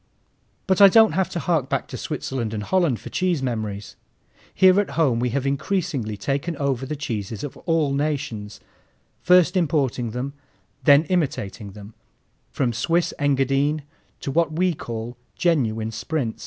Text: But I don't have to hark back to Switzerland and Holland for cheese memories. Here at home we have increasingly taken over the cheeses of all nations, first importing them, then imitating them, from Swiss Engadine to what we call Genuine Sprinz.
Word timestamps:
But 0.65 0.81
I 0.81 0.87
don't 0.87 1.11
have 1.11 1.29
to 1.29 1.37
hark 1.37 1.69
back 1.69 1.87
to 1.89 1.95
Switzerland 1.97 2.55
and 2.55 2.63
Holland 2.63 2.99
for 2.99 3.11
cheese 3.11 3.43
memories. 3.43 3.95
Here 4.51 4.79
at 4.81 4.89
home 4.97 5.19
we 5.19 5.29
have 5.29 5.45
increasingly 5.45 6.17
taken 6.17 6.57
over 6.57 6.87
the 6.87 6.95
cheeses 6.95 7.43
of 7.43 7.55
all 7.67 7.93
nations, 7.93 8.59
first 9.21 9.55
importing 9.55 10.09
them, 10.09 10.33
then 10.83 11.03
imitating 11.03 11.73
them, 11.73 11.93
from 12.49 12.73
Swiss 12.73 13.13
Engadine 13.19 13.83
to 14.21 14.31
what 14.31 14.51
we 14.51 14.73
call 14.73 15.17
Genuine 15.35 15.91
Sprinz. 15.91 16.39